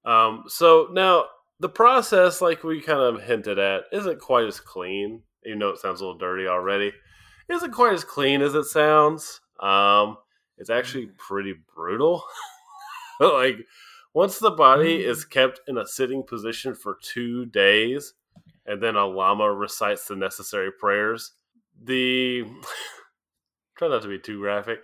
[0.05, 1.25] Um, so now
[1.59, 5.23] the process, like we kind of hinted at, isn't quite as clean.
[5.45, 6.91] Even though it sounds a little dirty already,
[7.49, 9.41] Isn't quite as clean as it sounds.
[9.61, 10.17] Um,
[10.57, 12.23] it's actually pretty brutal.
[13.19, 13.57] like
[14.13, 18.13] once the body is kept in a sitting position for two days,
[18.65, 21.33] and then a lama recites the necessary prayers,
[21.83, 22.43] the
[23.77, 24.79] try not to be too graphic,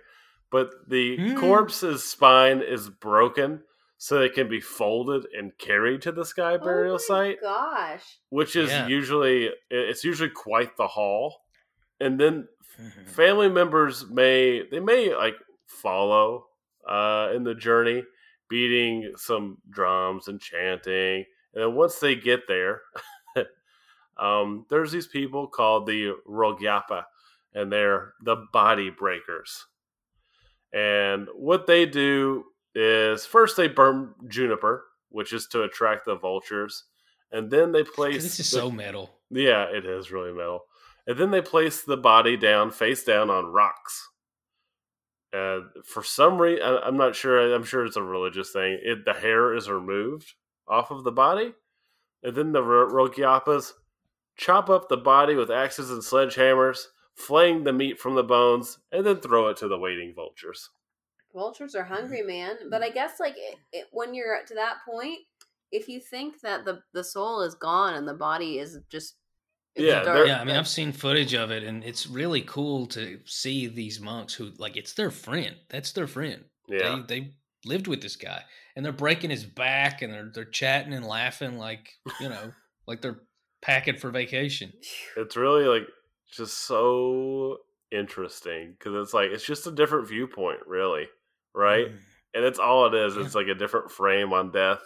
[0.50, 1.38] but the Mm.
[1.40, 3.62] corpse's spine is broken
[3.98, 8.18] so it can be folded and carried to the sky burial oh site, Gosh.
[8.28, 8.86] which is Yeah.
[8.86, 11.45] usually it's usually quite the haul.
[12.00, 12.48] And then
[13.06, 16.46] family members may they may like follow
[16.88, 18.04] uh, in the journey,
[18.48, 21.24] beating some drums and chanting.
[21.54, 22.82] And then once they get there,
[24.18, 27.04] um, there's these people called the Rogyapa,
[27.54, 29.66] and they're the body breakers.
[30.72, 36.84] And what they do is first they burn juniper, which is to attract the vultures,
[37.32, 38.22] and then they place.
[38.22, 39.18] This is the- so metal.
[39.30, 40.65] yeah, it is really metal.
[41.06, 44.08] And then they place the body down, face down on rocks.
[45.32, 47.54] And for some reason, I'm not sure.
[47.54, 48.78] I'm sure it's a religious thing.
[48.82, 50.34] It, the hair is removed
[50.66, 51.52] off of the body,
[52.22, 53.72] and then the Ro- Rogyapas
[54.36, 59.04] chop up the body with axes and sledgehammers, flaying the meat from the bones, and
[59.04, 60.70] then throw it to the waiting vultures.
[61.34, 61.94] Vultures are mm-hmm.
[61.94, 62.56] hungry, man.
[62.70, 65.18] But I guess like it, it, when you're to that point,
[65.70, 69.16] if you think that the the soul is gone and the body is just
[69.76, 72.40] it's Yeah, dirt, they're- Yeah, I mean, I've seen footage of it, and it's really
[72.42, 75.54] cool to see these monks who, like, it's their friend.
[75.68, 76.44] That's their friend.
[76.68, 77.30] Yeah, They they
[77.64, 78.42] lived with this guy,
[78.74, 82.52] and they're breaking his back, and they're they're chatting and laughing like you know,
[82.88, 83.20] like they're
[83.62, 84.72] packing for vacation.
[85.16, 85.86] it's really like
[86.30, 87.58] just so
[87.92, 91.06] interesting because it's like it's just a different viewpoint, really,
[91.54, 91.86] right?
[91.88, 91.98] Mm.
[92.34, 93.16] and it's all it is.
[93.16, 93.22] Yeah.
[93.24, 94.80] It's like a different frame on death,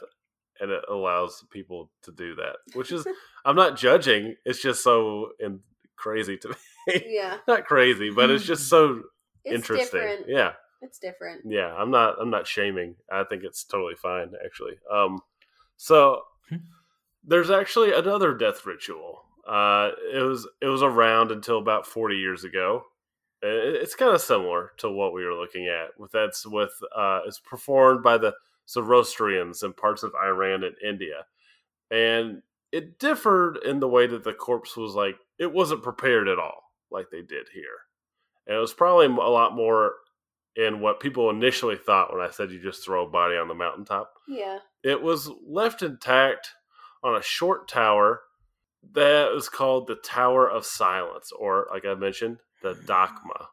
[0.60, 2.56] and it allows people to do that.
[2.74, 3.06] Which is,
[3.44, 4.36] I'm not judging.
[4.44, 5.60] It's just so in,
[5.96, 6.48] crazy to
[6.88, 7.02] me.
[7.06, 9.02] yeah, not crazy, but it's just so
[9.44, 10.00] it's interesting.
[10.00, 10.26] different.
[10.28, 11.42] Yeah, It's different.
[11.46, 11.74] yeah.
[11.74, 12.16] I'm not.
[12.20, 12.96] I'm not shaming.
[13.10, 14.74] I think it's totally fine, actually.
[14.92, 15.20] Um,
[15.76, 16.56] so Hmm.
[17.24, 19.22] there's actually another death ritual.
[19.46, 22.82] Uh, it was it was around until about 40 years ago.
[23.42, 25.98] It- It's kind of similar to what we were looking at.
[25.98, 28.34] With that's with uh, it's performed by the
[28.70, 31.26] Zoroastrians in parts of Iran and India,
[31.90, 36.38] and it differed in the way that the corpse was like it wasn't prepared at
[36.38, 37.78] all, like they did here,
[38.46, 39.94] and it was probably a lot more
[40.56, 43.54] in what people initially thought when I said you just throw a body on the
[43.54, 44.58] mountaintop Yeah.
[44.82, 46.50] it was left intact
[47.04, 48.20] on a short tower
[48.92, 53.46] that was called the Tower of Silence, or like I mentioned, the Dakhma.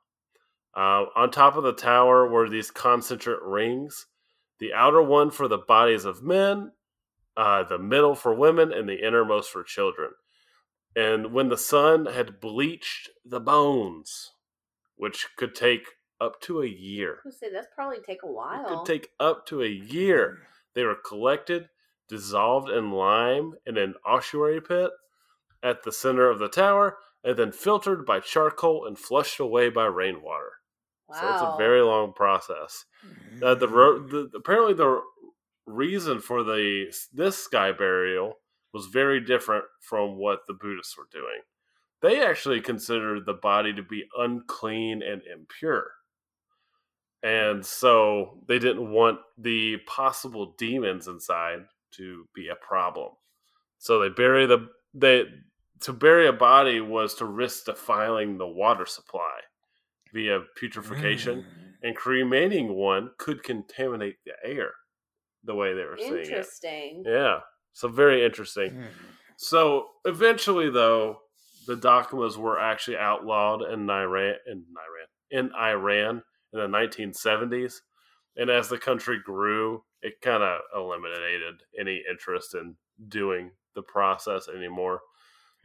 [0.76, 4.06] Uh, on top of the tower were these concentric rings
[4.60, 6.72] the outer one for the bodies of men,
[7.36, 10.12] uh, the middle for women, and the innermost for children.
[10.96, 14.32] And when the sun had bleached the bones,
[14.96, 15.88] which could take
[16.20, 17.20] up to a year.
[17.26, 18.60] I say that's probably take a while.
[18.60, 18.84] It while.
[18.84, 20.40] could take up to a year.
[20.74, 21.70] They were collected,
[22.08, 24.92] dissolved in lime in an ossuary pit
[25.64, 29.86] at the center of the tower, and then filtered by charcoal and flushed away by
[29.86, 30.54] rainwater.
[31.10, 31.20] Wow.
[31.20, 32.86] So it's a very long process.
[33.42, 35.02] Uh, the, ro- the apparently the
[35.66, 38.36] reason for the this sky burial
[38.74, 41.42] was very different from what the Buddhists were doing.
[42.02, 45.92] They actually considered the body to be unclean and impure.
[47.24, 53.12] And so they didn't want the possible demons inside to be a problem.
[53.80, 55.26] So they bury the they
[55.82, 59.40] to bury a body was to risk defiling the water supply
[60.18, 61.46] via putrefaction
[61.84, 64.72] and cremating one could contaminate the air
[65.44, 66.24] the way they were seeing it.
[66.24, 67.04] Interesting.
[67.06, 67.40] Yeah.
[67.74, 68.72] So very interesting.
[68.72, 68.86] Mm.
[69.38, 71.20] So eventually though,
[71.68, 77.76] the Dakhmas were actually outlawed in Iran in Iran in Iran in the 1970s.
[78.38, 82.76] And as the country grew, it kind of eliminated any interest in
[83.08, 85.02] doing the process anymore.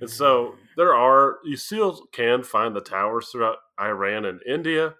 [0.02, 4.96] And so there are you still can find the towers throughout Iran and India,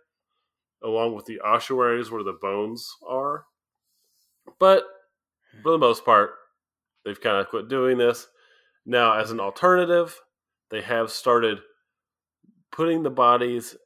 [0.83, 3.47] along with the ossuaries where the bones are.
[4.59, 4.85] But
[5.63, 6.33] for the most part,
[7.05, 8.29] they've kind of quit doing this.
[8.87, 10.21] Now, as an alternative,
[10.71, 11.61] they have started
[12.73, 13.77] putting the bodies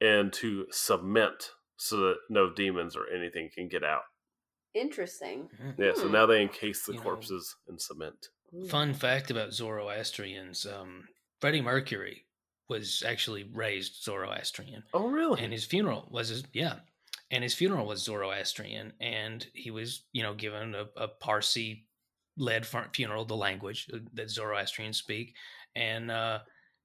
[0.00, 4.02] into cement so that no demons or anything can get out.
[4.74, 5.48] Interesting.
[5.78, 6.12] Yeah, so Hmm.
[6.12, 8.28] now they encase the You know, corpses in cement.
[8.54, 8.66] Ooh.
[8.68, 11.08] Fun fact about Zoroastrians: um,
[11.40, 12.24] Freddie Mercury
[12.68, 15.40] was actually raised Zoroastrian, Oh, really?
[15.42, 16.76] and his funeral was his, yeah,
[17.30, 21.86] and his funeral was Zoroastrian, and he was you know given a, a Parsi
[22.36, 25.34] led funeral, the language that Zoroastrians speak,
[25.74, 26.40] and uh,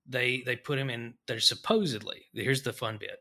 [0.08, 1.14] they they put him in.
[1.28, 3.18] They're supposedly here's the fun bit.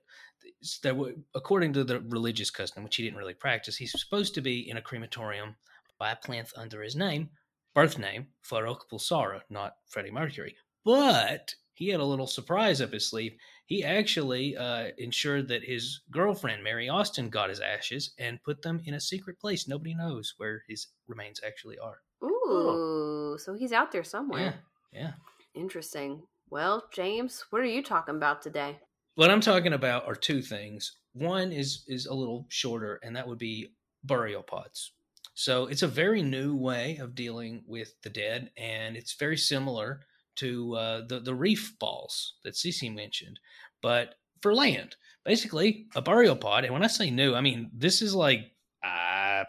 [0.83, 4.41] That w- according to the religious custom, which he didn't really practice, he's supposed to
[4.41, 5.57] be in a crematorium
[5.99, 7.29] by a plinth under his name,
[7.75, 10.57] birth name, Farrokh Bulsara, not Freddie Mercury.
[10.85, 13.37] But he had a little surprise up his sleeve.
[13.67, 18.81] He actually uh, ensured that his girlfriend, Mary Austin, got his ashes and put them
[18.85, 19.69] in a secret place.
[19.69, 22.01] Nobody knows where his remains actually are.
[22.23, 24.55] Ooh, so he's out there somewhere.
[24.93, 25.13] Yeah.
[25.55, 26.23] Interesting.
[26.51, 28.79] Well, James, what are you talking about today?
[29.15, 30.97] What I'm talking about are two things.
[31.13, 33.73] One is is a little shorter, and that would be
[34.05, 34.93] burial pods.
[35.41, 40.01] So it's a very new way of dealing with the dead, and it's very similar
[40.37, 43.41] to uh, the the reef balls that Cece mentioned,
[43.83, 44.97] but for land.
[45.25, 46.65] Basically, a burial pod.
[46.65, 48.41] And when I say new, I mean this is like
[48.85, 49.45] uh,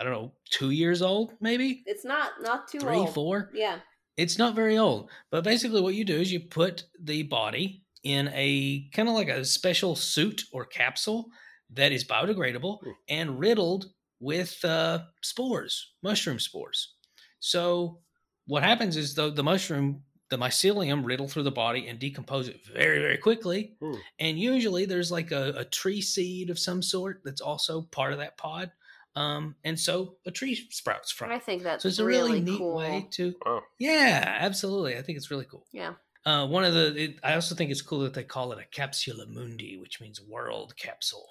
[0.00, 3.14] I don't know, two years old, maybe It's not not too three, old.
[3.14, 3.50] four.
[3.54, 3.78] Yeah.
[4.16, 8.28] It's not very old, but basically what you do is you put the body in
[8.34, 11.26] a kind of like a special suit or capsule
[11.70, 12.90] that is biodegradable Hmm.
[13.08, 13.86] and riddled
[14.20, 16.94] with uh, spores, mushroom spores.
[17.40, 17.98] So
[18.46, 22.60] what happens is the, the mushroom, the mycelium riddle through the body and decompose it
[22.66, 23.74] very, very quickly.
[23.80, 23.94] Hmm.
[24.18, 28.18] And usually there's like a, a tree seed of some sort that's also part of
[28.18, 28.72] that pod.
[29.16, 32.40] Um, and so a tree sprouts from I think that's So it's a really, really,
[32.42, 32.74] neat cool.
[32.76, 33.62] way to Wow.
[33.78, 34.96] yeah, absolutely.
[34.96, 35.64] I think it's really cool.
[35.72, 35.94] Yeah.
[36.26, 38.80] Uh, one of the, it, I also think it's cool that they call it a
[38.80, 41.26] capsula mundi, which means world capsule,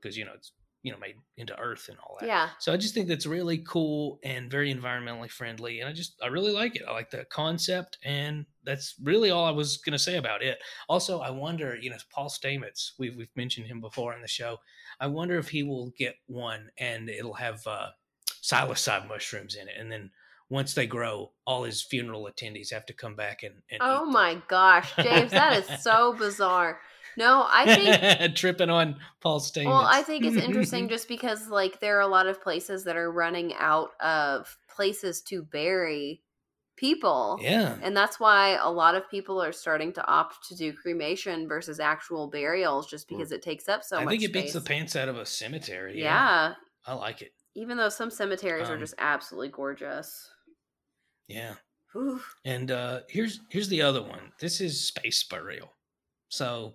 [0.00, 0.50] because you know it's
[0.82, 2.26] you know made into Earth and all that.
[2.26, 2.48] Yeah.
[2.58, 6.28] So I just think that's really cool and very environmentally friendly, and I just I
[6.28, 6.82] really like it.
[6.88, 10.58] I like the concept, and that's really all I was going to say about it.
[10.88, 14.58] Also, I wonder, you know, Paul Stamets, we've we've mentioned him before in the show.
[14.98, 17.88] I wonder if he will get one and it'll have uh,
[18.42, 20.10] psilocybe mushrooms in it, and then
[20.48, 24.04] once they grow, all his funeral attendees have to come back and, and Oh eat
[24.06, 24.12] them.
[24.12, 26.80] my gosh, James, that is so bizarre.
[27.16, 29.66] No, I think tripping on Paul Stamets.
[29.66, 32.96] Well, I think it's interesting just because like there are a lot of places that
[32.96, 36.22] are running out of places to bury
[36.76, 37.38] people.
[37.42, 41.46] yeah, And that's why a lot of people are starting to opt to do cremation
[41.46, 44.52] versus actual burials just because it takes up so I much I think it beats
[44.54, 46.00] the pants out of a cemetery.
[46.00, 46.54] yeah.
[46.86, 47.32] I like it.
[47.54, 50.30] Even though some cemeteries are Um, just absolutely gorgeous.
[51.28, 51.54] Yeah.
[51.92, 52.20] Whew.
[52.44, 54.32] And uh here's here's the other one.
[54.38, 55.74] This is space burial.
[56.30, 56.74] So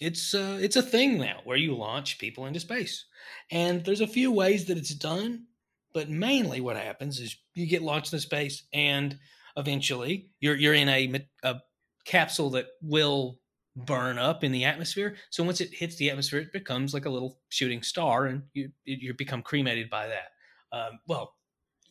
[0.00, 3.04] it's uh it's a thing now where you launch people into space.
[3.50, 5.46] And there's a few ways that it's done,
[5.92, 9.18] but mainly what happens is you get launched into space and
[9.56, 11.60] eventually you're you're in a, a
[12.04, 13.38] capsule that will
[13.76, 15.16] burn up in the atmosphere.
[15.30, 18.70] So once it hits the atmosphere, it becomes like a little shooting star, and you
[18.84, 20.76] you become cremated by that.
[20.76, 21.34] Um, well,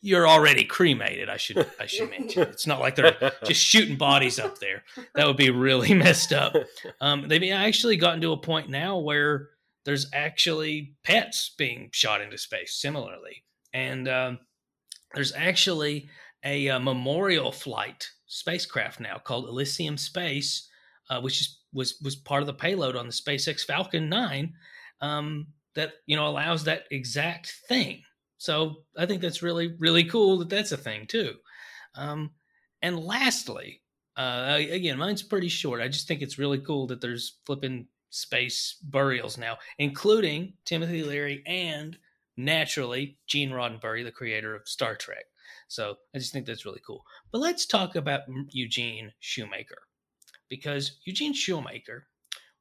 [0.02, 1.28] you're already cremated.
[1.28, 2.42] I should I should mention.
[2.42, 4.82] It's not like they're just shooting bodies up there.
[5.14, 6.54] That would be really messed up.
[7.00, 9.50] Um, they've actually gotten to a point now where
[9.84, 13.44] there's actually pets being shot into space similarly.
[13.72, 14.38] And um,
[15.14, 16.08] there's actually
[16.44, 20.68] a, a, memorial flight spacecraft now called Elysium Space,
[21.08, 24.52] uh, which is, was was part of the payload on the SpaceX Falcon 9
[25.00, 28.02] um, that you know allows that exact thing.
[28.40, 31.34] So I think that's really really cool that that's a thing too.
[31.94, 32.30] Um,
[32.80, 33.82] and lastly,
[34.16, 35.82] uh, again, mine's pretty short.
[35.82, 41.42] I just think it's really cool that there's flipping space burials now, including Timothy Leary
[41.46, 41.98] and
[42.38, 45.26] naturally Gene Roddenberry, the creator of Star Trek.
[45.68, 47.04] So I just think that's really cool.
[47.32, 48.22] But let's talk about
[48.52, 49.82] Eugene Shoemaker
[50.48, 52.06] because Eugene Shoemaker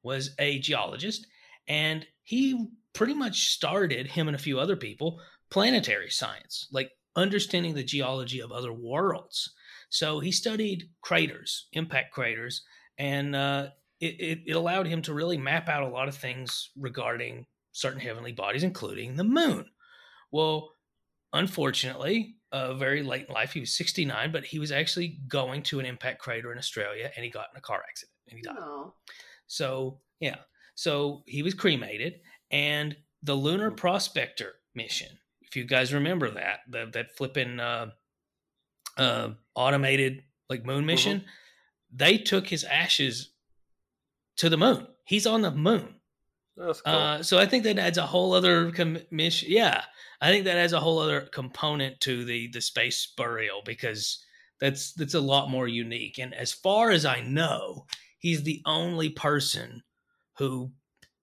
[0.04, 1.26] was a geologist
[1.70, 7.74] and he pretty much started him and a few other people planetary science, like understanding
[7.74, 9.54] the geology of other worlds.
[9.90, 12.64] So he studied craters, impact craters,
[12.98, 13.70] and uh,
[14.00, 18.00] it, it, it allowed him to really map out a lot of things regarding certain
[18.00, 19.66] heavenly bodies, including the moon.
[20.32, 20.72] Well,
[21.34, 25.80] unfortunately, uh, very late in life, he was 69, but he was actually going to
[25.80, 28.58] an impact crater in Australia and he got in a car accident and he died.
[28.60, 28.94] Oh.
[29.48, 30.38] So, yeah.
[30.76, 32.16] So he was cremated
[32.52, 33.76] and the Lunar Hmm.
[33.76, 35.19] Prospector mission,
[35.50, 37.92] if you guys remember that, the, that flipping uh,
[38.98, 41.24] uh, automated like moon mission,
[41.92, 43.32] they took his ashes
[44.38, 44.88] to the moon.
[45.06, 45.96] He's on the moon.
[46.56, 46.94] That's cool.
[46.94, 48.72] Uh, so I think that adds a whole other
[49.12, 49.50] mission.
[49.52, 49.84] Yeah,
[50.22, 54.24] I think that adds a whole other component to the the space burial because
[54.60, 56.20] that's that's a lot more unique.
[56.20, 57.86] And as far as I know,
[58.20, 59.82] he's the only person
[60.38, 60.72] who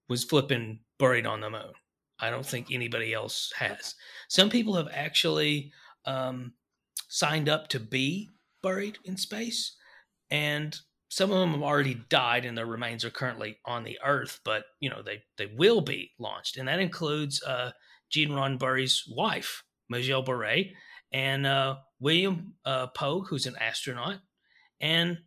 [0.09, 1.73] was flipping buried on the moon.
[2.21, 3.95] I don't think anybody else has.
[4.29, 5.73] Some people have actually
[6.05, 6.55] um,
[7.09, 8.31] signed up to be
[8.63, 9.77] buried in space,
[10.31, 10.77] and
[11.09, 14.65] some of them have already died and their remains are currently on the earth but
[14.81, 17.71] you know they they will be launched and that includes uh
[18.11, 20.65] gene roddenberry's wife Majel Bure
[21.13, 24.19] and uh william uh pogue who's an astronaut
[24.81, 25.19] and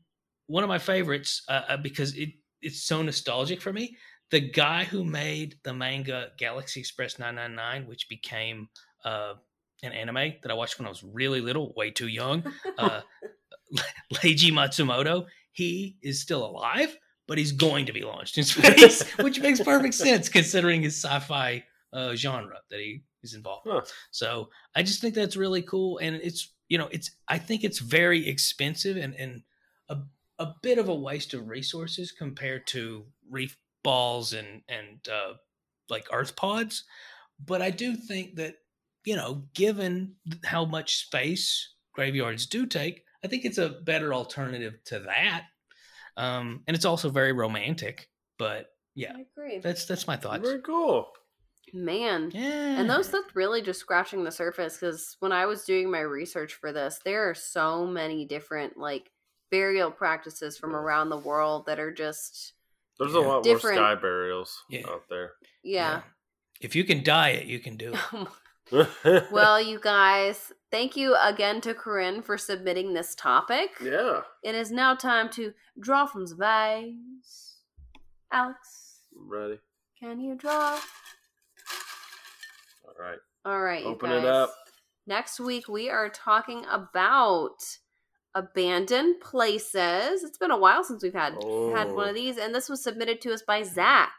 [0.48, 2.30] one of my favorites uh, uh, because it
[2.62, 3.96] it's so nostalgic for me
[4.32, 8.70] the guy who made the manga galaxy express 999 which became
[9.06, 9.34] uh
[9.84, 12.44] an anime that i watched when i was really little way too young
[12.78, 13.02] uh
[14.14, 16.96] Leiji Matsumoto, he is still alive,
[17.28, 21.64] but he's going to be launched in space, which makes perfect sense considering his sci-fi
[21.94, 23.68] uh, genre that he is involved.
[23.68, 23.82] in.
[24.12, 27.80] So I just think that's really cool, and it's you know it's I think it's
[27.80, 29.44] very expensive and and
[29.90, 29.98] a
[30.40, 35.34] a bit of a waste of resources compared to reef balls and and uh,
[35.90, 36.84] like Earth pods,
[37.44, 38.56] but I do think that
[39.06, 44.76] you know given how much space graveyards do take, I think it's a better alternative
[44.86, 45.46] to that.
[46.18, 48.10] Um, and it's also very romantic.
[48.38, 49.60] But yeah, I agree.
[49.60, 50.48] that's that's my thoughts.
[50.48, 51.12] Very cool.
[51.74, 52.32] Man.
[52.34, 56.00] Yeah, And those that's really just scratching the surface because when I was doing my
[56.00, 59.12] research for this, there are so many different like
[59.52, 62.54] burial practices from around the world that are just
[63.00, 63.20] There's Yeah.
[63.20, 64.88] a lot Different- more sky burials Yeah.
[64.90, 65.34] out there.
[65.64, 66.02] yeah.
[66.62, 68.28] If you can die it, you can do it.
[69.32, 73.72] well, you guys, thank you again to Corinne for submitting this topic.
[73.82, 74.22] yeah.
[74.44, 77.62] It is now time to draw from the vase.
[78.32, 79.60] Alex, I'm ready.
[80.00, 80.80] can you draw?
[82.86, 83.20] All right.
[83.46, 84.24] All right, you Open guys.
[84.24, 84.54] it up.
[85.08, 87.56] Next week we are talking about
[88.36, 90.24] abandoned places.
[90.24, 91.34] It's been a while since we've had
[91.74, 92.10] had one Oh.
[92.10, 94.14] of these, and this was submitted to us by Zach.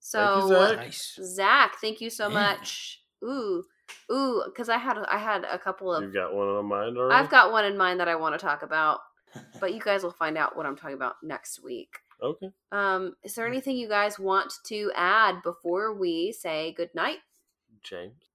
[0.00, 0.76] So Thank you, Zach.
[0.76, 1.18] nice.
[1.22, 2.34] Zach, thank you so Yeah.
[2.34, 3.02] much.
[3.24, 3.64] Ooh,
[4.12, 6.02] ooh, because I had I had a couple of.
[6.02, 7.14] You've got one on mind already?
[7.14, 9.00] I've got one in mind that I want to talk about,
[9.60, 11.96] but you guys will find out what I'm talking about next week.
[12.22, 12.50] Okay.
[12.70, 17.18] Um, is there anything you guys want to add before we say good night?
[17.82, 18.30] James.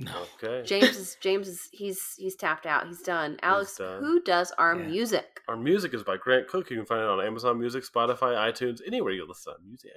[0.00, 0.12] No.
[0.42, 0.62] Okay.
[0.64, 2.86] James is James is he's he's tapped out.
[2.86, 3.36] He's done.
[3.42, 4.00] Alex, done.
[4.00, 4.86] who does our Yeah.
[4.86, 5.40] music?
[5.48, 6.70] Our music is by Grant Cook.
[6.70, 9.90] You can find it on Amazon Music, Spotify, iTunes, anywhere you listen to music.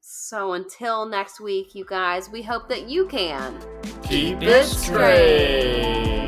[0.00, 3.58] So until next week, you guys, we hope that you can
[4.04, 5.82] Keep it it straight.
[5.82, 6.27] straight.